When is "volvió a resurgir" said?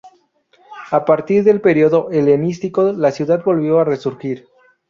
3.43-4.47